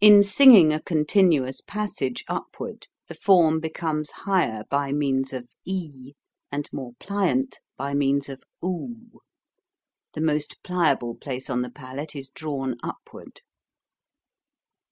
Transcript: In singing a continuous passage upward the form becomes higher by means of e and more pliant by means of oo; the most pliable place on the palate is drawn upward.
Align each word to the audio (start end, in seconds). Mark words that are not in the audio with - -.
In 0.00 0.24
singing 0.24 0.72
a 0.72 0.82
continuous 0.82 1.60
passage 1.60 2.24
upward 2.26 2.88
the 3.06 3.14
form 3.14 3.60
becomes 3.60 4.10
higher 4.10 4.64
by 4.68 4.90
means 4.90 5.32
of 5.32 5.48
e 5.64 6.14
and 6.50 6.68
more 6.72 6.94
pliant 6.98 7.60
by 7.76 7.94
means 7.94 8.28
of 8.28 8.42
oo; 8.64 9.20
the 10.12 10.20
most 10.20 10.60
pliable 10.64 11.14
place 11.14 11.48
on 11.48 11.62
the 11.62 11.70
palate 11.70 12.16
is 12.16 12.30
drawn 12.30 12.74
upward. 12.82 13.42